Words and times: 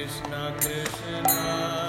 Krishna 0.00 0.54
Krishna. 0.58 1.79